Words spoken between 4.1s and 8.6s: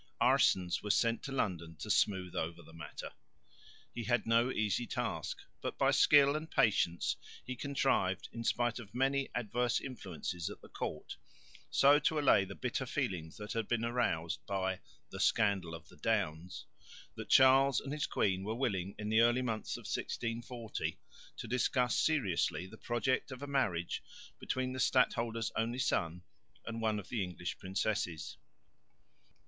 no easy task, but by skill and patience he contrived, in